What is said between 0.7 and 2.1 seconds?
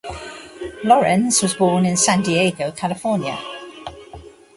Lorenz was born in